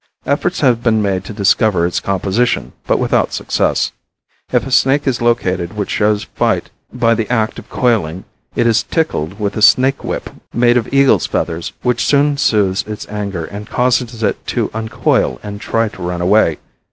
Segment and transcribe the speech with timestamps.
[0.25, 3.91] Efforts have been made to discover its composition but without success.
[4.51, 8.25] If a snake is located which shows fight by the act of coiling
[8.55, 13.07] it is tickled with a snake whip made of eagle's feathers, which soon soothes its
[13.09, 16.57] anger and causes it to uncoil and try to run away.